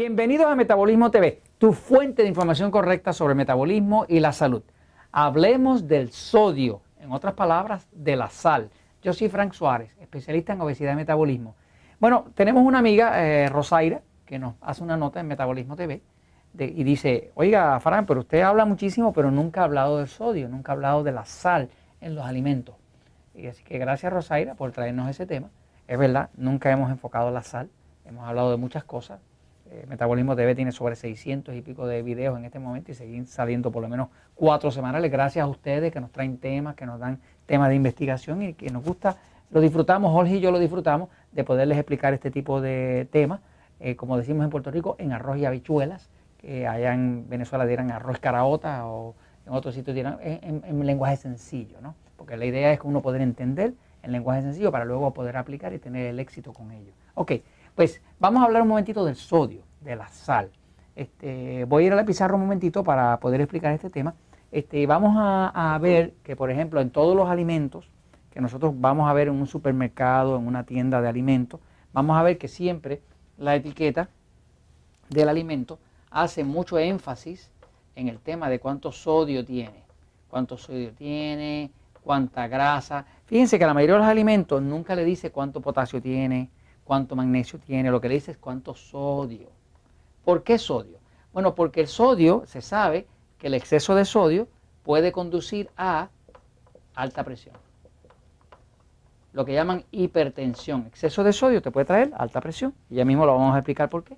Bienvenidos 0.00 0.46
a 0.46 0.54
Metabolismo 0.54 1.10
TV, 1.10 1.42
tu 1.58 1.74
fuente 1.74 2.22
de 2.22 2.28
información 2.28 2.70
correcta 2.70 3.12
sobre 3.12 3.34
metabolismo 3.34 4.06
y 4.08 4.20
la 4.20 4.32
salud. 4.32 4.62
Hablemos 5.12 5.88
del 5.88 6.10
sodio, 6.10 6.80
en 6.98 7.12
otras 7.12 7.34
palabras, 7.34 7.86
de 7.92 8.16
la 8.16 8.30
sal. 8.30 8.70
Yo 9.02 9.12
soy 9.12 9.28
Frank 9.28 9.52
Suárez, 9.52 9.94
especialista 10.00 10.54
en 10.54 10.62
obesidad 10.62 10.94
y 10.94 10.96
metabolismo. 10.96 11.54
Bueno, 11.98 12.28
tenemos 12.34 12.64
una 12.64 12.78
amiga, 12.78 13.22
eh, 13.22 13.50
Rosaira, 13.50 14.00
que 14.24 14.38
nos 14.38 14.54
hace 14.62 14.82
una 14.82 14.96
nota 14.96 15.20
en 15.20 15.26
Metabolismo 15.26 15.76
TV 15.76 16.00
y 16.58 16.82
dice, 16.82 17.30
oiga, 17.34 17.78
Frank, 17.80 18.06
pero 18.08 18.20
usted 18.20 18.40
habla 18.40 18.64
muchísimo, 18.64 19.12
pero 19.12 19.30
nunca 19.30 19.60
ha 19.60 19.64
hablado 19.64 19.98
del 19.98 20.08
sodio, 20.08 20.48
nunca 20.48 20.72
ha 20.72 20.76
hablado 20.76 21.02
de 21.04 21.12
la 21.12 21.26
sal 21.26 21.68
en 22.00 22.14
los 22.14 22.24
alimentos. 22.24 22.74
Y 23.34 23.48
así 23.48 23.62
que 23.64 23.76
gracias, 23.76 24.10
Rosaira, 24.10 24.54
por 24.54 24.72
traernos 24.72 25.10
ese 25.10 25.26
tema. 25.26 25.50
Es 25.86 25.98
verdad, 25.98 26.30
nunca 26.38 26.70
hemos 26.70 26.90
enfocado 26.90 27.30
la 27.30 27.42
sal, 27.42 27.68
hemos 28.06 28.26
hablado 28.26 28.50
de 28.50 28.56
muchas 28.56 28.82
cosas, 28.84 29.20
eh, 29.72 29.86
Metabolismo 29.88 30.34
TV 30.34 30.56
tiene 30.56 30.72
sobre 30.72 30.96
600 30.96 31.54
y 31.54 31.62
pico 31.62 31.86
de 31.86 32.02
videos 32.02 32.36
en 32.36 32.44
este 32.44 32.58
momento 32.58 32.90
y 32.90 32.94
seguir 32.94 33.24
saliendo 33.26 33.70
por 33.70 33.82
lo 33.82 33.88
menos 33.88 34.08
cuatro 34.34 34.72
semanales. 34.72 35.12
Gracias 35.12 35.44
a 35.44 35.46
ustedes 35.46 35.92
que 35.92 36.00
nos 36.00 36.10
traen 36.10 36.38
temas, 36.38 36.74
que 36.74 36.86
nos 36.86 36.98
dan 36.98 37.20
temas 37.46 37.68
de 37.68 37.76
investigación 37.76 38.42
y 38.42 38.54
que 38.54 38.68
nos 38.70 38.82
gusta, 38.82 39.16
lo 39.50 39.60
disfrutamos, 39.60 40.10
Jorge 40.10 40.36
y 40.36 40.40
yo 40.40 40.50
lo 40.50 40.58
disfrutamos 40.58 41.08
de 41.30 41.44
poderles 41.44 41.78
explicar 41.78 42.12
este 42.14 42.32
tipo 42.32 42.60
de 42.60 43.06
temas, 43.12 43.40
eh, 43.78 43.94
como 43.94 44.16
decimos 44.16 44.42
en 44.42 44.50
Puerto 44.50 44.72
Rico, 44.72 44.96
en 44.98 45.12
arroz 45.12 45.38
y 45.38 45.44
habichuelas, 45.44 46.10
que 46.38 46.66
allá 46.66 46.92
en 46.92 47.28
Venezuela 47.28 47.64
dirán 47.64 47.92
arroz 47.92 48.18
caraota 48.18 48.88
o 48.88 49.14
en 49.46 49.52
otros 49.52 49.76
sitios 49.76 49.94
dirán 49.94 50.18
en, 50.20 50.64
en 50.66 50.84
lenguaje 50.84 51.16
sencillo, 51.16 51.80
¿no? 51.80 51.94
Porque 52.16 52.36
la 52.36 52.44
idea 52.44 52.72
es 52.72 52.80
que 52.80 52.88
uno 52.88 53.02
poder 53.02 53.20
entender 53.20 53.74
en 54.02 54.10
lenguaje 54.10 54.42
sencillo 54.42 54.72
para 54.72 54.84
luego 54.84 55.12
poder 55.12 55.36
aplicar 55.36 55.72
y 55.72 55.78
tener 55.78 56.06
el 56.06 56.18
éxito 56.18 56.52
con 56.52 56.72
ello. 56.72 56.92
Ok, 57.14 57.32
pues 57.74 58.02
vamos 58.18 58.42
a 58.42 58.46
hablar 58.46 58.62
un 58.62 58.68
momentito 58.68 59.04
del 59.04 59.16
sodio, 59.16 59.62
de 59.80 59.96
la 59.96 60.08
sal. 60.08 60.50
Este, 60.96 61.64
voy 61.64 61.84
a 61.84 61.86
ir 61.86 61.92
a 61.92 61.96
la 61.96 62.04
pizarra 62.04 62.34
un 62.34 62.42
momentito 62.42 62.84
para 62.84 63.18
poder 63.20 63.40
explicar 63.40 63.72
este 63.72 63.90
tema. 63.90 64.14
Este, 64.52 64.86
vamos 64.86 65.14
a, 65.16 65.78
ver 65.80 66.14
que, 66.24 66.34
por 66.36 66.50
ejemplo, 66.50 66.80
en 66.80 66.90
todos 66.90 67.16
los 67.16 67.28
alimentos 67.28 67.88
que 68.30 68.40
nosotros 68.40 68.74
vamos 68.76 69.08
a 69.08 69.12
ver 69.12 69.28
en 69.28 69.34
un 69.34 69.46
supermercado, 69.46 70.36
en 70.36 70.46
una 70.46 70.64
tienda 70.64 71.00
de 71.00 71.08
alimentos, 71.08 71.60
vamos 71.92 72.16
a 72.16 72.22
ver 72.22 72.38
que 72.38 72.48
siempre 72.48 73.00
la 73.38 73.54
etiqueta 73.54 74.08
del 75.08 75.28
alimento 75.28 75.78
hace 76.10 76.44
mucho 76.44 76.78
énfasis 76.78 77.50
en 77.94 78.08
el 78.08 78.18
tema 78.18 78.48
de 78.48 78.60
cuánto 78.60 78.92
sodio 78.92 79.44
tiene, 79.44 79.82
cuánto 80.28 80.56
sodio 80.56 80.92
tiene, 80.92 81.70
cuánta 82.02 82.48
grasa. 82.48 83.04
Fíjense 83.26 83.58
que 83.58 83.66
la 83.66 83.74
mayoría 83.74 83.94
de 83.94 84.00
los 84.00 84.08
alimentos 84.08 84.60
nunca 84.62 84.94
le 84.94 85.04
dice 85.04 85.30
cuánto 85.30 85.60
potasio 85.60 86.00
tiene, 86.00 86.50
cuánto 86.90 87.14
magnesio 87.14 87.60
tiene, 87.60 87.88
lo 87.88 88.00
que 88.00 88.08
le 88.08 88.14
dice 88.14 88.32
es 88.32 88.36
cuánto 88.36 88.74
sodio. 88.74 89.46
¿Por 90.24 90.42
qué 90.42 90.58
sodio? 90.58 90.98
Bueno, 91.32 91.54
porque 91.54 91.82
el 91.82 91.86
sodio, 91.86 92.42
se 92.46 92.60
sabe 92.60 93.06
que 93.38 93.46
el 93.46 93.54
exceso 93.54 93.94
de 93.94 94.04
sodio 94.04 94.48
puede 94.82 95.12
conducir 95.12 95.70
a 95.76 96.08
alta 96.96 97.22
presión. 97.22 97.54
Lo 99.32 99.44
que 99.44 99.52
llaman 99.52 99.84
hipertensión. 99.92 100.86
Exceso 100.88 101.22
de 101.22 101.32
sodio 101.32 101.62
te 101.62 101.70
puede 101.70 101.86
traer 101.86 102.10
alta 102.16 102.40
presión. 102.40 102.74
Y 102.90 102.96
ya 102.96 103.04
mismo 103.04 103.24
lo 103.24 103.36
vamos 103.36 103.54
a 103.54 103.58
explicar 103.58 103.88
por 103.88 104.02
qué. 104.02 104.16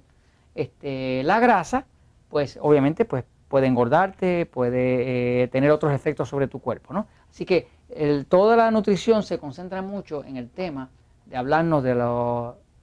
Este, 0.54 1.22
la 1.24 1.40
grasa, 1.40 1.84
pues 2.30 2.58
obviamente 2.58 3.04
pues, 3.04 3.26
puede 3.48 3.66
engordarte, 3.66 4.46
puede 4.46 5.42
eh, 5.42 5.48
tener 5.48 5.72
otros 5.72 5.92
efectos 5.92 6.26
sobre 6.26 6.48
tu 6.48 6.58
cuerpo. 6.58 6.94
¿no? 6.94 7.06
Así 7.28 7.44
que 7.44 7.68
toda 8.30 8.56
la 8.56 8.70
nutrición 8.70 9.22
se 9.24 9.38
concentra 9.38 9.82
mucho 9.82 10.24
en 10.24 10.38
el 10.38 10.48
tema 10.48 10.88
de 11.26 11.36
hablarnos 11.36 11.82
de 11.82 11.94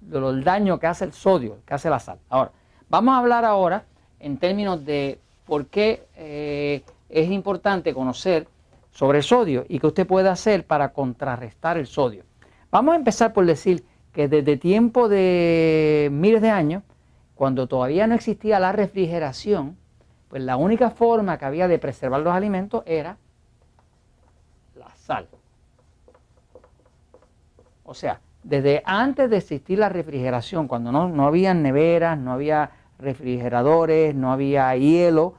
lo, 0.07 0.33
del 0.33 0.43
daño 0.43 0.79
que 0.79 0.87
hace 0.87 1.05
el 1.05 1.13
sodio, 1.13 1.57
que 1.65 1.73
hace 1.73 1.89
la 1.89 1.99
sal. 1.99 2.19
Ahora, 2.29 2.51
vamos 2.89 3.13
a 3.13 3.19
hablar 3.19 3.45
ahora 3.45 3.83
en 4.19 4.37
términos 4.37 4.85
de 4.85 5.19
por 5.45 5.67
qué 5.67 6.05
eh, 6.15 6.83
es 7.09 7.29
importante 7.31 7.93
conocer 7.93 8.47
sobre 8.91 9.19
el 9.19 9.23
sodio 9.23 9.65
y 9.67 9.79
qué 9.79 9.87
usted 9.87 10.07
puede 10.07 10.29
hacer 10.29 10.65
para 10.65 10.93
contrarrestar 10.93 11.77
el 11.77 11.87
sodio. 11.87 12.23
Vamos 12.71 12.93
a 12.93 12.97
empezar 12.97 13.33
por 13.33 13.45
decir 13.45 13.83
que 14.13 14.27
desde 14.27 14.57
tiempo 14.57 15.09
de 15.09 16.09
miles 16.11 16.41
de 16.41 16.49
años, 16.49 16.83
cuando 17.35 17.67
todavía 17.67 18.07
no 18.07 18.15
existía 18.15 18.59
la 18.59 18.71
refrigeración, 18.71 19.77
pues 20.27 20.43
la 20.43 20.57
única 20.57 20.91
forma 20.91 21.37
que 21.37 21.45
había 21.45 21.67
de 21.67 21.79
preservar 21.79 22.21
los 22.21 22.33
alimentos 22.33 22.83
era 22.85 23.17
la 24.75 24.93
sal. 24.95 25.27
O 27.83 27.93
sea, 27.93 28.21
desde 28.49 28.81
antes 28.83 29.29
de 29.29 29.37
existir 29.37 29.77
la 29.77 29.89
refrigeración, 29.89 30.67
cuando 30.67 30.91
no, 30.91 31.07
no 31.07 31.27
había 31.27 31.53
neveras, 31.53 32.17
no 32.17 32.33
había 32.33 32.71
refrigeradores, 32.97 34.15
no 34.15 34.31
había 34.31 34.75
hielo, 34.75 35.35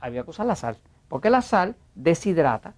había 0.00 0.22
que 0.24 0.30
usar 0.30 0.46
la 0.46 0.56
sal. 0.56 0.78
Porque 1.08 1.28
la 1.28 1.42
sal 1.42 1.76
deshidrata 1.94 2.74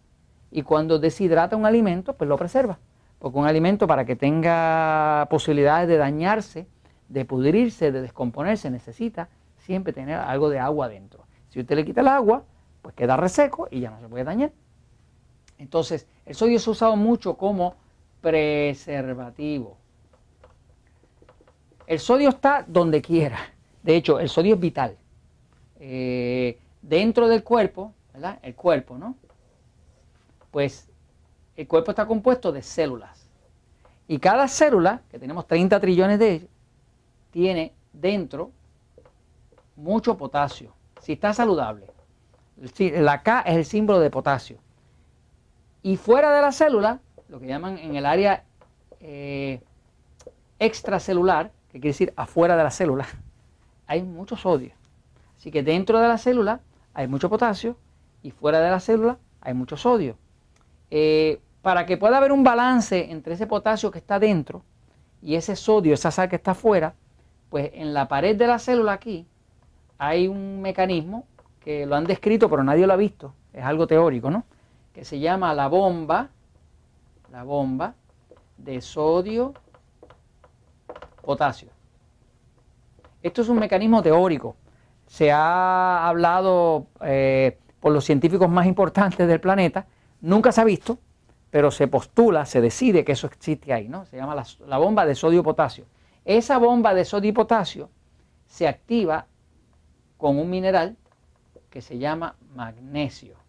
y 0.50 0.62
cuando 0.62 0.98
deshidrata 0.98 1.54
un 1.54 1.66
alimento, 1.66 2.14
pues 2.14 2.28
lo 2.28 2.36
preserva. 2.36 2.80
Porque 3.20 3.38
un 3.38 3.46
alimento 3.46 3.86
para 3.86 4.04
que 4.04 4.16
tenga 4.16 5.28
posibilidades 5.30 5.86
de 5.86 5.98
dañarse, 5.98 6.66
de 7.08 7.24
pudrirse, 7.24 7.92
de 7.92 8.02
descomponerse, 8.02 8.70
necesita 8.70 9.28
siempre 9.58 9.92
tener 9.92 10.18
algo 10.18 10.50
de 10.50 10.58
agua 10.58 10.88
dentro. 10.88 11.26
Si 11.48 11.60
usted 11.60 11.76
le 11.76 11.84
quita 11.84 12.00
el 12.00 12.08
agua, 12.08 12.42
pues 12.82 12.96
queda 12.96 13.16
reseco 13.16 13.68
y 13.70 13.80
ya 13.80 13.90
no 13.92 14.00
se 14.00 14.08
puede 14.08 14.24
dañar. 14.24 14.50
Entonces, 15.58 16.08
el 16.24 16.34
sodio 16.34 16.58
ha 16.58 16.70
usado 16.70 16.96
mucho 16.96 17.36
como 17.36 17.76
preservativo. 18.26 19.76
El 21.86 22.00
sodio 22.00 22.30
está 22.30 22.64
donde 22.66 23.00
quiera. 23.00 23.38
De 23.84 23.94
hecho, 23.94 24.18
el 24.18 24.28
sodio 24.28 24.56
es 24.56 24.60
vital. 24.60 24.96
Eh, 25.78 26.58
dentro 26.82 27.28
del 27.28 27.44
cuerpo, 27.44 27.94
¿verdad? 28.12 28.40
El 28.42 28.56
cuerpo, 28.56 28.98
¿no? 28.98 29.14
Pues 30.50 30.88
el 31.56 31.68
cuerpo 31.68 31.92
está 31.92 32.04
compuesto 32.04 32.50
de 32.50 32.62
células. 32.62 33.28
Y 34.08 34.18
cada 34.18 34.48
célula, 34.48 35.02
que 35.08 35.20
tenemos 35.20 35.46
30 35.46 35.78
trillones 35.78 36.18
de 36.18 36.32
ellas, 36.32 36.50
tiene 37.30 37.74
dentro 37.92 38.50
mucho 39.76 40.16
potasio. 40.16 40.74
Si 41.00 41.12
está 41.12 41.32
saludable. 41.32 41.86
La 42.78 43.22
K 43.22 43.42
es 43.42 43.54
el 43.54 43.64
símbolo 43.64 44.00
de 44.00 44.10
potasio. 44.10 44.58
Y 45.84 45.96
fuera 45.96 46.34
de 46.34 46.42
la 46.42 46.50
célula 46.50 46.98
lo 47.28 47.40
que 47.40 47.46
llaman 47.46 47.78
en 47.78 47.96
el 47.96 48.06
área 48.06 48.44
eh, 49.00 49.60
extracelular, 50.58 51.50
que 51.70 51.80
quiere 51.80 51.88
decir 51.88 52.12
afuera 52.16 52.56
de 52.56 52.62
la 52.62 52.70
célula, 52.70 53.06
hay 53.86 54.02
mucho 54.02 54.36
sodio. 54.36 54.72
Así 55.36 55.50
que 55.50 55.62
dentro 55.62 56.00
de 56.00 56.08
la 56.08 56.18
célula 56.18 56.60
hay 56.94 57.08
mucho 57.08 57.28
potasio 57.28 57.76
y 58.22 58.30
fuera 58.30 58.60
de 58.60 58.70
la 58.70 58.80
célula 58.80 59.18
hay 59.40 59.54
mucho 59.54 59.76
sodio. 59.76 60.16
Eh, 60.90 61.40
para 61.62 61.84
que 61.84 61.96
pueda 61.96 62.16
haber 62.16 62.32
un 62.32 62.44
balance 62.44 63.10
entre 63.10 63.34
ese 63.34 63.46
potasio 63.46 63.90
que 63.90 63.98
está 63.98 64.18
dentro 64.18 64.62
y 65.20 65.34
ese 65.34 65.56
sodio, 65.56 65.94
esa 65.94 66.10
sal 66.10 66.28
que 66.28 66.36
está 66.36 66.52
afuera, 66.52 66.94
pues 67.50 67.70
en 67.74 67.92
la 67.92 68.08
pared 68.08 68.36
de 68.36 68.46
la 68.46 68.58
célula 68.58 68.92
aquí 68.92 69.26
hay 69.98 70.28
un 70.28 70.62
mecanismo 70.62 71.26
que 71.60 71.86
lo 71.86 71.96
han 71.96 72.04
descrito 72.04 72.48
pero 72.48 72.62
nadie 72.62 72.86
lo 72.86 72.92
ha 72.92 72.96
visto, 72.96 73.34
es 73.52 73.64
algo 73.64 73.86
teórico, 73.86 74.30
¿no? 74.30 74.44
Que 74.94 75.04
se 75.04 75.18
llama 75.18 75.52
la 75.54 75.68
bomba 75.68 76.30
la 77.30 77.42
bomba 77.42 77.94
de 78.56 78.80
sodio 78.80 79.54
potasio. 81.22 81.68
Esto 83.22 83.42
es 83.42 83.48
un 83.48 83.58
mecanismo 83.58 84.02
teórico. 84.02 84.56
Se 85.06 85.32
ha 85.32 86.08
hablado 86.08 86.86
eh, 87.00 87.58
por 87.80 87.92
los 87.92 88.04
científicos 88.04 88.48
más 88.48 88.66
importantes 88.66 89.26
del 89.26 89.40
planeta. 89.40 89.86
Nunca 90.20 90.52
se 90.52 90.60
ha 90.60 90.64
visto, 90.64 90.98
pero 91.50 91.70
se 91.70 91.88
postula, 91.88 92.46
se 92.46 92.60
decide 92.60 93.04
que 93.04 93.12
eso 93.12 93.26
existe 93.26 93.72
ahí, 93.72 93.88
¿no? 93.88 94.04
Se 94.06 94.16
llama 94.16 94.34
la, 94.34 94.44
la 94.66 94.78
bomba 94.78 95.04
de 95.06 95.14
sodio 95.14 95.42
potasio. 95.42 95.86
Esa 96.24 96.58
bomba 96.58 96.94
de 96.94 97.04
sodio 97.04 97.30
y 97.30 97.32
potasio 97.32 97.90
se 98.46 98.66
activa 98.66 99.26
con 100.16 100.38
un 100.38 100.48
mineral 100.48 100.96
que 101.70 101.82
se 101.82 101.98
llama 101.98 102.36
magnesio. 102.54 103.45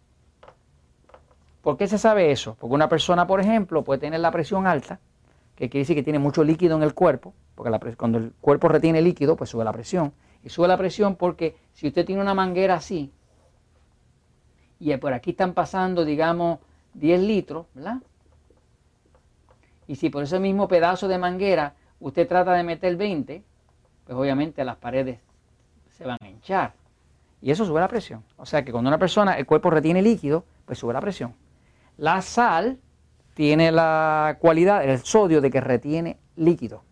¿Por 1.62 1.76
qué 1.76 1.86
se 1.86 1.98
sabe 1.98 2.30
eso? 2.30 2.56
Porque 2.58 2.74
una 2.74 2.88
persona, 2.88 3.26
por 3.26 3.40
ejemplo, 3.40 3.82
puede 3.82 4.00
tener 4.00 4.20
la 4.20 4.30
presión 4.30 4.66
alta, 4.66 5.00
que 5.56 5.68
quiere 5.68 5.82
decir 5.82 5.96
que 5.96 6.02
tiene 6.02 6.18
mucho 6.18 6.44
líquido 6.44 6.76
en 6.76 6.82
el 6.82 6.94
cuerpo, 6.94 7.34
porque 7.54 7.96
cuando 7.96 8.18
el 8.18 8.32
cuerpo 8.40 8.68
retiene 8.68 9.02
líquido, 9.02 9.36
pues 9.36 9.50
sube 9.50 9.64
la 9.64 9.72
presión. 9.72 10.12
Y 10.44 10.50
sube 10.50 10.68
la 10.68 10.76
presión 10.76 11.16
porque 11.16 11.56
si 11.72 11.88
usted 11.88 12.06
tiene 12.06 12.22
una 12.22 12.34
manguera 12.34 12.74
así, 12.74 13.12
y 14.78 14.96
por 14.96 15.12
aquí 15.12 15.30
están 15.30 15.54
pasando, 15.54 16.04
digamos, 16.04 16.60
10 16.94 17.20
litros, 17.20 17.66
¿verdad? 17.74 17.98
Y 19.88 19.96
si 19.96 20.10
por 20.10 20.22
ese 20.22 20.38
mismo 20.38 20.68
pedazo 20.68 21.08
de 21.08 21.18
manguera 21.18 21.74
usted 21.98 22.28
trata 22.28 22.52
de 22.52 22.62
meter 22.62 22.96
20, 22.96 23.42
pues 24.04 24.16
obviamente 24.16 24.64
las 24.64 24.76
paredes 24.76 25.18
se 25.90 26.04
van 26.04 26.18
a 26.20 26.28
hinchar. 26.28 26.74
Y 27.42 27.50
eso 27.50 27.64
sube 27.64 27.80
la 27.80 27.88
presión. 27.88 28.22
O 28.36 28.46
sea 28.46 28.64
que 28.64 28.70
cuando 28.70 28.88
una 28.88 28.98
persona, 28.98 29.36
el 29.36 29.46
cuerpo 29.46 29.70
retiene 29.70 30.02
líquido, 30.02 30.44
pues 30.64 30.78
sube 30.78 30.92
la 30.92 31.00
presión. 31.00 31.34
La 31.98 32.22
sal 32.22 32.78
tiene 33.34 33.72
la 33.72 34.38
cualidad, 34.40 34.84
el 34.84 34.98
sodio, 35.00 35.40
de 35.40 35.50
que 35.50 35.60
retiene 35.60 36.16
líquido. 36.36 36.84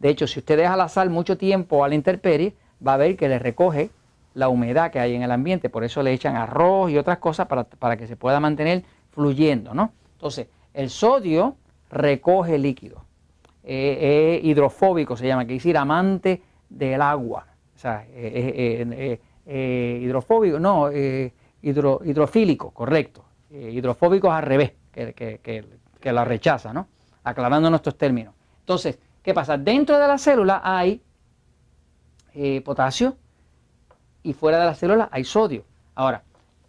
De 0.00 0.08
hecho, 0.08 0.26
si 0.26 0.40
usted 0.40 0.56
deja 0.56 0.76
la 0.76 0.88
sal 0.88 1.10
mucho 1.10 1.38
tiempo 1.38 1.84
a 1.84 1.88
la 1.88 1.94
intemperie, 1.94 2.54
va 2.86 2.94
a 2.94 2.96
ver 2.96 3.16
que 3.16 3.28
le 3.28 3.38
recoge 3.38 3.90
la 4.34 4.48
humedad 4.48 4.90
que 4.90 4.98
hay 4.98 5.14
en 5.14 5.22
el 5.22 5.30
ambiente, 5.30 5.68
por 5.68 5.84
eso 5.84 6.02
le 6.02 6.12
echan 6.12 6.36
arroz 6.36 6.90
y 6.90 6.98
otras 6.98 7.18
cosas 7.18 7.46
para, 7.46 7.96
que 7.96 8.06
se 8.06 8.16
pueda 8.16 8.40
mantener 8.40 8.82
fluyendo, 9.10 9.74
¿no? 9.74 9.92
Entonces, 10.14 10.48
el 10.72 10.90
sodio 10.90 11.56
recoge 11.90 12.58
líquido, 12.58 13.04
eh, 13.62 14.38
es 14.40 14.44
hidrofóbico 14.44 15.16
se 15.16 15.26
llama, 15.26 15.46
que 15.46 15.54
decir 15.54 15.76
amante 15.76 16.42
del 16.68 17.00
agua, 17.00 17.46
o 17.74 17.78
sea, 17.78 18.06
eh, 18.10 19.18
eh, 19.46 20.00
hidrofóbico, 20.02 20.58
no, 20.58 20.90
hidrofílico, 21.62 22.70
correcto, 22.72 23.23
hidrofóbico 23.54 24.28
es 24.28 24.34
al 24.34 24.42
revés, 24.42 24.72
que, 24.92 25.14
que 26.00 26.12
la 26.12 26.24
rechaza, 26.24 26.72
¿no? 26.72 26.88
Aclarando 27.22 27.70
nuestros 27.70 27.96
términos. 27.96 28.34
Entonces, 28.60 28.98
¿qué 29.22 29.32
pasa? 29.32 29.56
Dentro 29.56 29.98
de 29.98 30.08
la 30.08 30.18
célula 30.18 30.60
hay 30.62 31.02
potasio, 32.64 33.16
y 34.22 34.32
fuera 34.32 34.58
de 34.58 34.64
la 34.64 34.74
célula 34.74 35.08
hay 35.12 35.24
sodio. 35.24 35.64
Ahora, 35.94 36.24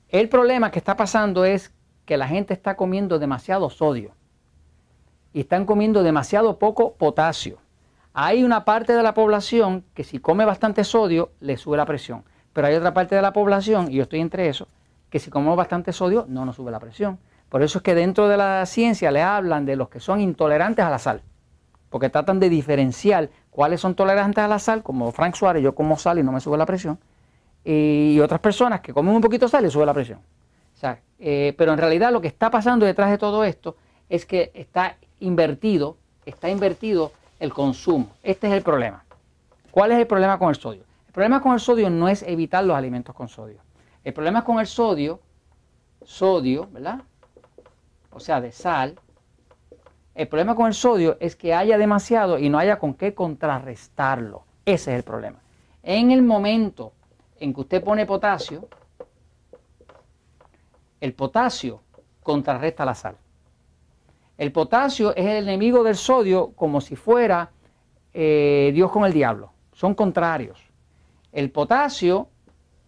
el 0.10 0.30
problema 0.30 0.70
que 0.70 0.80
está 0.80 0.96
pasando 0.96 1.46
es 1.46 1.74
que 2.06 2.18
la 2.18 2.28
gente 2.28 2.54
está 2.54 2.76
comiendo 2.76 3.18
demasiado 3.18 3.70
sodio 3.70 4.14
y 5.34 5.40
están 5.40 5.66
comiendo 5.66 6.04
demasiado 6.04 6.60
poco 6.60 6.94
potasio. 6.94 7.58
Hay 8.14 8.44
una 8.44 8.64
parte 8.64 8.94
de 8.94 9.02
la 9.04 9.14
población 9.14 9.84
que 9.94 10.04
si 10.04 10.20
come 10.20 10.46
bastante 10.46 10.84
sodio 10.84 11.32
le 11.40 11.58
sube 11.58 11.78
la 11.78 11.86
presión, 11.86 12.24
pero 12.54 12.68
hay 12.68 12.76
otra 12.76 12.94
parte 12.94 13.16
de 13.16 13.22
la 13.22 13.34
población, 13.34 13.92
y 13.92 13.96
yo 13.96 14.04
estoy 14.04 14.20
entre 14.20 14.48
eso, 14.48 14.68
que 15.16 15.22
si 15.22 15.30
comemos 15.30 15.56
bastante 15.56 15.94
sodio 15.94 16.26
no 16.28 16.44
nos 16.44 16.58
sube 16.58 16.72
la 16.72 16.80
presión. 16.82 17.20
Por 17.48 17.64
eso 17.64 17.78
es 17.78 17.84
que 17.84 17.96
dentro 17.96 18.28
de 18.28 18.36
la 18.36 18.66
ciencia 18.66 19.12
le 19.12 19.22
hablan 19.22 19.66
de 19.66 19.78
los 19.78 19.88
que 19.88 20.02
son 20.02 20.20
intolerantes 20.20 20.84
a 20.84 20.90
la 20.90 21.00
sal, 21.00 21.22
porque 21.90 22.10
tratan 22.10 22.42
de 22.42 22.50
diferenciar 22.50 23.30
cuáles 23.50 23.80
son 23.80 23.96
tolerantes 23.96 24.44
a 24.44 24.50
la 24.50 24.60
sal, 24.60 24.84
como 24.84 25.14
Frank 25.14 25.36
Suárez, 25.36 25.64
yo 25.64 25.74
como 25.74 25.98
sal 25.98 26.20
y 26.20 26.24
no 26.24 26.34
me 26.34 26.42
sube 26.42 26.58
la 26.58 26.66
presión, 26.66 27.00
y 27.64 28.20
otras 28.20 28.42
personas 28.42 28.82
que 28.82 28.92
comen 28.92 29.16
un 29.16 29.22
poquito 29.22 29.46
de 29.46 29.52
sal 29.52 29.66
y 29.66 29.72
sube 29.72 29.86
la 29.86 29.94
presión. 29.94 30.20
Eh, 31.18 31.56
pero 31.58 31.72
en 31.72 31.78
realidad 31.78 32.12
lo 32.12 32.20
que 32.20 32.28
está 32.28 32.52
pasando 32.52 32.86
detrás 32.86 33.10
de 33.10 33.18
todo 33.18 33.46
esto 33.46 33.78
es 34.10 34.26
que 34.26 34.52
está 34.54 34.98
invertido, 35.22 35.96
está 36.26 36.50
invertido 36.50 37.14
el 37.40 37.54
consumo. 37.54 38.10
Este 38.22 38.48
es 38.48 38.54
el 38.54 38.64
problema. 38.64 39.06
¿Cuál 39.72 39.94
es 39.94 39.98
el 39.98 40.08
problema 40.08 40.38
con 40.38 40.50
el 40.50 40.56
sodio? 40.56 40.84
El 41.08 41.14
problema 41.14 41.42
con 41.42 41.54
el 41.54 41.62
sodio 41.62 41.90
no 41.90 42.10
es 42.10 42.22
evitar 42.24 42.66
los 42.66 42.76
alimentos 42.76 43.16
con 43.16 43.30
sodio. 43.30 43.64
El 44.06 44.14
problema 44.14 44.44
con 44.46 44.60
el 44.60 44.68
sodio, 44.68 45.20
sodio, 46.04 46.70
¿verdad? 46.72 47.02
O 48.12 48.20
sea, 48.20 48.40
de 48.40 48.52
sal. 48.52 49.00
El 50.14 50.28
problema 50.28 50.56
con 50.56 50.68
el 50.68 50.76
sodio 50.76 51.18
es 51.20 51.36
que 51.36 51.56
haya 51.56 51.76
demasiado 51.80 52.38
y 52.38 52.48
no 52.48 52.60
haya 52.60 52.78
con 52.78 52.94
qué 52.94 53.16
contrarrestarlo. 53.16 54.44
Ese 54.64 54.92
es 54.92 54.98
el 55.00 55.04
problema. 55.04 55.40
En 55.82 56.12
el 56.12 56.22
momento 56.22 56.94
en 57.40 57.52
que 57.52 57.62
usted 57.62 57.84
pone 57.84 58.06
potasio, 58.06 58.70
el 61.02 61.14
potasio 61.14 61.82
contrarresta 62.22 62.86
la 62.86 62.94
sal. 62.94 63.18
El 64.38 64.52
potasio 64.52 65.16
es 65.16 65.26
el 65.26 65.48
enemigo 65.48 65.84
del 65.84 65.96
sodio 65.96 66.52
como 66.52 66.80
si 66.80 66.96
fuera 66.96 67.50
eh, 68.14 68.70
Dios 68.72 68.92
con 68.92 69.04
el 69.04 69.14
diablo. 69.14 69.52
Son 69.74 69.96
contrarios. 69.96 70.60
El 71.32 71.50
potasio, 71.50 72.30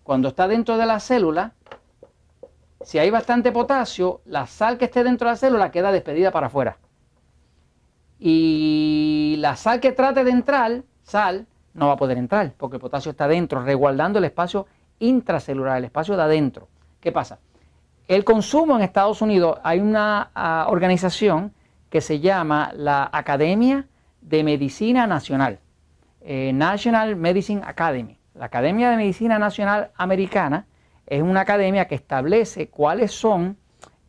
cuando 0.07 0.29
está 0.29 0.47
dentro 0.47 0.77
de 0.77 0.85
la 0.85 1.01
célula, 1.01 1.51
si 2.79 2.97
hay 2.97 3.09
bastante 3.09 3.51
potasio, 3.51 4.21
la 4.23 4.47
sal 4.47 4.77
que 4.77 4.85
esté 4.85 5.03
dentro 5.03 5.27
de 5.27 5.33
la 5.33 5.37
célula 5.37 5.69
queda 5.69 5.91
despedida 5.91 6.31
para 6.31 6.47
afuera. 6.47 6.77
Y 8.17 9.35
la 9.39 9.57
sal 9.57 9.81
que 9.81 9.91
trate 9.91 10.23
de 10.23 10.31
entrar, 10.31 10.83
sal, 11.03 11.45
no 11.73 11.87
va 11.87 11.93
a 11.95 11.97
poder 11.97 12.17
entrar 12.17 12.53
porque 12.55 12.77
el 12.77 12.81
potasio 12.81 13.11
está 13.11 13.27
dentro, 13.27 13.61
resguardando 13.61 14.19
el 14.19 14.23
espacio 14.23 14.65
intracelular, 14.99 15.79
el 15.79 15.83
espacio 15.83 16.15
de 16.15 16.23
adentro. 16.23 16.69
¿Qué 17.01 17.11
pasa? 17.11 17.39
El 18.07 18.23
consumo 18.23 18.77
en 18.77 18.83
Estados 18.83 19.21
Unidos, 19.21 19.59
hay 19.61 19.81
una 19.81 20.31
ah, 20.33 20.67
organización 20.69 21.53
que 21.89 21.99
se 21.99 22.21
llama 22.21 22.71
la 22.73 23.09
Academia 23.11 23.87
de 24.21 24.45
Medicina 24.45 25.05
Nacional, 25.05 25.59
eh, 26.21 26.53
National 26.53 27.17
Medicine 27.17 27.61
Academy. 27.65 28.16
La 28.37 28.45
Academia 28.45 28.91
de 28.91 28.97
Medicina 28.97 29.39
Nacional 29.39 29.89
Americana 29.95 30.67
es 31.07 31.23
una 31.23 31.41
academia 31.41 31.87
que 31.87 31.95
establece 31.95 32.69
cuáles 32.69 33.11
son 33.11 33.57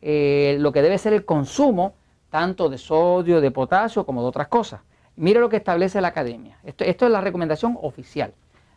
eh, 0.03 0.57
lo 0.61 0.71
que 0.71 0.83
debe 0.83 0.99
ser 0.99 1.15
el 1.15 1.25
consumo 1.25 1.95
tanto 2.29 2.69
de 2.69 2.77
sodio, 2.77 3.41
de 3.41 3.51
potasio 3.51 4.05
como 4.05 4.21
de 4.21 4.29
otras 4.29 4.49
cosas. 4.49 4.81
Mire 5.17 5.41
lo 5.41 5.49
que 5.49 5.57
establece 5.57 6.01
la 6.03 6.09
academia. 6.09 6.59
Esto, 6.63 6.85
es 6.85 7.01
la 7.11 7.23
recomendación 7.23 7.79
oficial. 7.81 8.35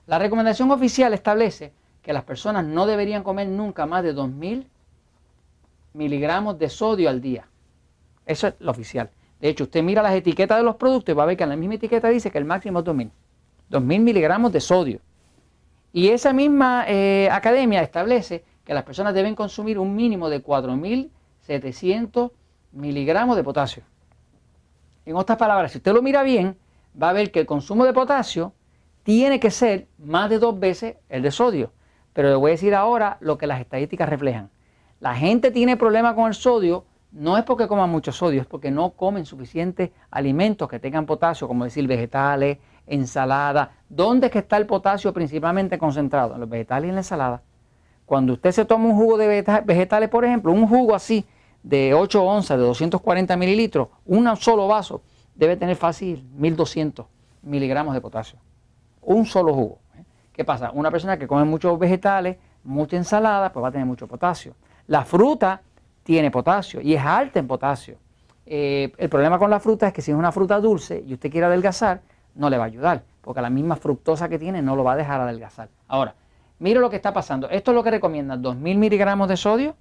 La 0.07 0.19
recomendación 0.19 0.71
oficial 0.71 1.13
establece 1.13 1.73
que 2.01 2.13
las 2.13 2.23
personas 2.23 2.63
no 2.65 2.85
deberían 2.85 3.21
comer 3.21 3.49
nunca 3.49 3.85
más 3.85 4.03
de 4.03 4.15
2.000 4.15 4.65
miligramos 5.93 6.57
de 6.59 6.69
sodio 6.69 7.09
al 7.09 7.19
día. 7.19 7.45
Eso 8.25 8.47
es 8.47 8.53
lo 8.59 8.71
oficial. 8.71 9.09
De 9.41 9.49
hecho, 9.49 9.65
usted 9.65 9.83
mira 9.83 10.01
las 10.01 10.15
etiquetas 10.15 10.57
de 10.57 10.63
los 10.63 10.77
productos 10.77 11.13
y 11.13 11.15
va 11.15 11.23
a 11.23 11.25
ver 11.25 11.35
que 11.35 11.43
en 11.43 11.49
la 11.49 11.57
misma 11.57 11.75
etiqueta 11.75 12.07
dice 12.07 12.31
que 12.31 12.37
el 12.37 12.45
máximo 12.45 12.79
es 12.79 12.85
2.000. 12.85 13.11
2.000 13.69 13.99
miligramos 13.99 14.51
de 14.53 14.61
sodio. 14.61 15.01
Y 15.93 16.09
esa 16.09 16.33
misma 16.33 16.85
eh, 16.87 17.29
academia 17.31 17.81
establece 17.81 18.43
que 18.63 18.73
las 18.73 18.83
personas 18.83 19.13
deben 19.13 19.35
consumir 19.35 19.77
un 19.77 19.95
mínimo 19.95 20.29
de 20.29 20.43
4.700 20.43 22.31
miligramos 22.71 23.35
de 23.35 23.43
potasio. 23.43 23.83
En 25.05 25.15
otras 25.15 25.37
palabras, 25.37 25.71
si 25.71 25.79
usted 25.79 25.93
lo 25.93 26.01
mira 26.01 26.23
bien, 26.23 26.57
va 27.01 27.09
a 27.09 27.13
ver 27.13 27.31
que 27.31 27.39
el 27.39 27.45
consumo 27.45 27.85
de 27.85 27.93
potasio 27.93 28.53
tiene 29.03 29.39
que 29.39 29.51
ser 29.51 29.87
más 29.97 30.29
de 30.29 30.39
dos 30.39 30.59
veces 30.59 30.95
el 31.09 31.23
de 31.23 31.31
sodio. 31.31 31.71
Pero 32.13 32.29
le 32.29 32.35
voy 32.35 32.51
a 32.51 32.53
decir 32.53 32.75
ahora 32.75 33.17
lo 33.19 33.37
que 33.37 33.47
las 33.47 33.59
estadísticas 33.59 34.07
reflejan. 34.09 34.49
La 34.99 35.15
gente 35.15 35.51
tiene 35.51 35.77
problemas 35.77 36.13
con 36.13 36.27
el 36.27 36.35
sodio, 36.35 36.85
no 37.11 37.37
es 37.37 37.43
porque 37.43 37.67
coman 37.67 37.89
mucho 37.89 38.11
sodio, 38.11 38.41
es 38.41 38.47
porque 38.47 38.71
no 38.71 38.91
comen 38.91 39.25
suficientes 39.25 39.89
alimentos 40.11 40.69
que 40.69 40.79
tengan 40.79 41.05
potasio, 41.05 41.47
como 41.47 41.63
decir 41.63 41.87
vegetales, 41.87 42.59
ensalada. 42.87 43.71
¿Dónde 43.89 44.27
es 44.27 44.31
que 44.31 44.39
está 44.39 44.57
el 44.57 44.65
potasio 44.65 45.13
principalmente 45.13 45.77
concentrado? 45.77 46.35
En 46.35 46.41
los 46.41 46.49
vegetales 46.49 46.87
y 46.87 46.89
en 46.89 46.95
la 46.95 47.01
ensalada. 47.01 47.41
Cuando 48.05 48.33
usted 48.33 48.51
se 48.51 48.65
toma 48.65 48.85
un 48.85 48.95
jugo 48.95 49.17
de 49.17 49.43
vegetales, 49.65 50.09
por 50.09 50.25
ejemplo, 50.25 50.51
un 50.51 50.67
jugo 50.67 50.93
así, 50.93 51.25
de 51.63 51.93
8 51.93 52.23
onzas, 52.23 52.57
de 52.57 52.63
240 52.63 53.37
mililitros, 53.37 53.89
un 54.05 54.35
solo 54.35 54.67
vaso 54.67 55.01
debe 55.35 55.55
tener 55.55 55.75
fácil 55.75 56.27
1200 56.33 57.05
miligramos 57.43 57.93
de 57.93 58.01
potasio. 58.01 58.39
Un 59.01 59.25
solo 59.25 59.53
jugo. 59.53 59.79
¿Qué 60.33 60.43
pasa? 60.43 60.71
Una 60.73 60.91
persona 60.91 61.17
que 61.17 61.27
come 61.27 61.43
muchos 61.43 61.77
vegetales, 61.77 62.37
mucha 62.63 62.97
ensalada, 62.97 63.51
pues 63.51 63.63
va 63.63 63.69
a 63.69 63.71
tener 63.71 63.87
mucho 63.87 64.07
potasio. 64.07 64.55
La 64.87 65.05
fruta 65.05 65.61
tiene 66.03 66.31
potasio 66.31 66.81
y 66.81 66.93
es 66.93 67.01
alta 67.01 67.39
en 67.39 67.47
potasio. 67.47 67.97
Eh, 68.45 68.91
el 68.97 69.09
problema 69.09 69.37
con 69.37 69.49
la 69.49 69.59
fruta 69.59 69.87
es 69.87 69.93
que 69.93 70.01
si 70.01 70.11
es 70.11 70.17
una 70.17 70.31
fruta 70.31 70.59
dulce 70.59 71.03
y 71.05 71.13
usted 71.13 71.31
quiere 71.31 71.47
adelgazar, 71.47 72.01
no 72.35 72.49
le 72.49 72.57
va 72.57 72.63
a 72.63 72.67
ayudar, 72.67 73.03
porque 73.21 73.41
la 73.41 73.49
misma 73.49 73.75
fructosa 73.75 74.29
que 74.29 74.39
tiene 74.39 74.61
no 74.61 74.75
lo 74.75 74.83
va 74.83 74.93
a 74.93 74.97
dejar 74.97 75.21
adelgazar. 75.21 75.69
Ahora, 75.87 76.15
mire 76.59 76.79
lo 76.79 76.89
que 76.89 76.95
está 76.95 77.13
pasando. 77.13 77.49
Esto 77.49 77.71
es 77.71 77.75
lo 77.75 77.83
que 77.83 77.91
recomienda 77.91 78.35
2.000 78.35 78.77
miligramos 78.77 79.27
de 79.27 79.37
sodio 79.37 79.75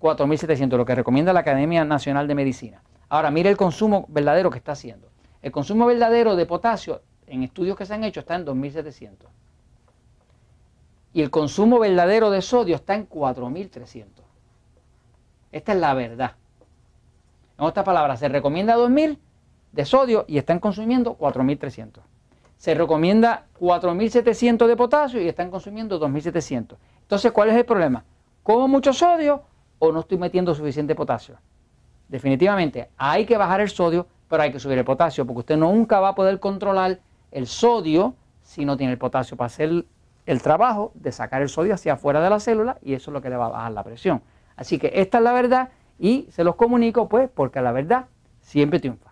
4.700, 0.00 0.76
lo 0.76 0.84
que 0.84 0.94
recomienda 0.94 1.32
la 1.32 1.40
Academia 1.40 1.84
Nacional 1.84 2.28
de 2.28 2.34
Medicina. 2.34 2.82
Ahora, 3.08 3.30
mire 3.30 3.50
el 3.50 3.56
consumo 3.56 4.06
verdadero 4.08 4.50
que 4.50 4.58
está 4.58 4.72
haciendo. 4.72 5.08
El 5.42 5.52
consumo 5.52 5.86
verdadero 5.86 6.36
de 6.36 6.46
potasio, 6.46 7.02
en 7.26 7.42
estudios 7.42 7.76
que 7.76 7.86
se 7.86 7.94
han 7.94 8.04
hecho, 8.04 8.20
está 8.20 8.36
en 8.36 8.46
2.700. 8.46 9.26
Y 11.12 11.22
el 11.22 11.30
consumo 11.30 11.78
verdadero 11.78 12.30
de 12.30 12.42
sodio 12.42 12.76
está 12.76 12.94
en 12.94 13.08
4.300. 13.08 14.06
Esta 15.50 15.72
es 15.72 15.78
la 15.78 15.94
verdad. 15.94 16.32
En 17.58 17.64
otras 17.64 17.84
palabras, 17.84 18.20
se 18.20 18.28
recomienda 18.28 18.76
2.000 18.76 19.18
de 19.72 19.84
sodio 19.84 20.24
y 20.28 20.38
están 20.38 20.58
consumiendo 20.58 21.16
4.300. 21.18 22.00
Se 22.56 22.74
recomienda 22.74 23.46
4.700 23.60 24.66
de 24.66 24.76
potasio 24.76 25.22
y 25.22 25.28
están 25.28 25.50
consumiendo 25.50 26.00
2.700. 26.00 26.76
Entonces, 27.02 27.32
¿cuál 27.32 27.50
es 27.50 27.56
el 27.56 27.64
problema? 27.64 28.04
Como 28.42 28.66
mucho 28.66 28.92
sodio 28.92 29.42
o 29.78 29.92
no 29.92 30.00
estoy 30.00 30.18
metiendo 30.18 30.54
suficiente 30.54 30.94
potasio. 30.94 31.36
Definitivamente 32.08 32.88
hay 32.96 33.26
que 33.26 33.36
bajar 33.36 33.60
el 33.60 33.68
sodio, 33.68 34.06
pero 34.28 34.42
hay 34.42 34.50
que 34.50 34.58
subir 34.58 34.78
el 34.78 34.84
potasio, 34.84 35.26
porque 35.26 35.40
usted 35.40 35.56
nunca 35.56 36.00
va 36.00 36.10
a 36.10 36.14
poder 36.14 36.40
controlar 36.40 36.98
el 37.30 37.46
sodio 37.46 38.14
si 38.42 38.64
no 38.64 38.76
tiene 38.76 38.92
el 38.92 38.98
potasio 38.98 39.36
para 39.36 39.46
hacer 39.46 39.84
el 40.26 40.42
trabajo 40.42 40.92
de 40.94 41.12
sacar 41.12 41.42
el 41.42 41.48
sodio 41.48 41.74
hacia 41.74 41.94
afuera 41.94 42.20
de 42.20 42.30
la 42.30 42.40
célula 42.40 42.78
y 42.82 42.94
eso 42.94 43.10
es 43.10 43.12
lo 43.12 43.22
que 43.22 43.30
le 43.30 43.36
va 43.36 43.46
a 43.46 43.50
bajar 43.50 43.72
la 43.72 43.84
presión. 43.84 44.22
Así 44.56 44.78
que 44.78 44.90
esta 44.94 45.18
es 45.18 45.24
la 45.24 45.32
verdad 45.32 45.70
y 45.98 46.26
se 46.30 46.44
los 46.44 46.54
comunico 46.54 47.08
pues 47.08 47.30
porque 47.32 47.60
la 47.60 47.72
verdad 47.72 48.06
siempre 48.40 48.80
triunfa. 48.80 49.07